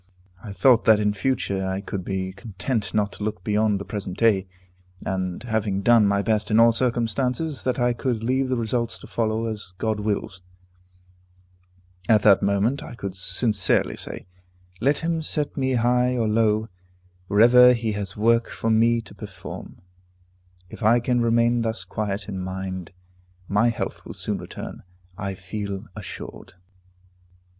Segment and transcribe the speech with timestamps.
[0.43, 4.17] I thought that in future I could be content not to look beyond the present
[4.17, 4.47] duty,
[5.05, 9.05] and, having done my best in all circumstances, that I could leave the results to
[9.05, 10.41] follow as God wills.
[12.09, 14.25] At that moment I could sincerely say,
[14.79, 16.69] "Let him set me high or low,
[17.27, 19.83] wherever he has work for me to perform."
[20.67, 22.91] If I can remain thus quiet in mind,
[23.47, 24.81] my health will soon return,
[25.15, 26.53] I feel assured.